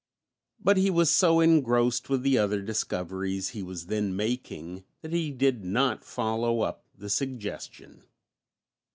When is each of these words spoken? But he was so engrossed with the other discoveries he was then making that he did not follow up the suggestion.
But 0.59 0.77
he 0.77 0.89
was 0.89 1.11
so 1.11 1.41
engrossed 1.41 2.09
with 2.09 2.23
the 2.23 2.35
other 2.35 2.59
discoveries 2.63 3.49
he 3.49 3.61
was 3.61 3.85
then 3.85 4.15
making 4.15 4.83
that 5.03 5.13
he 5.13 5.29
did 5.29 5.63
not 5.63 6.03
follow 6.03 6.61
up 6.61 6.85
the 6.97 7.07
suggestion. 7.07 8.01